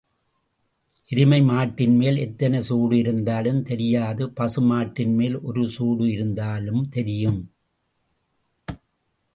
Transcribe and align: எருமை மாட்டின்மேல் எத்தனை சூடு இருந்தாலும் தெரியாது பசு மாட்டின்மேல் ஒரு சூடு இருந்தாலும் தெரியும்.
எருமை 1.09 1.39
மாட்டின்மேல் 1.41 2.17
எத்தனை 2.17 2.59
சூடு 2.61 2.97
இருந்தாலும் 2.97 3.61
தெரியாது 3.63 4.25
பசு 4.31 4.61
மாட்டின்மேல் 4.61 5.37
ஒரு 5.41 5.69
சூடு 5.69 6.07
இருந்தாலும் 6.11 6.83
தெரியும். 6.89 7.39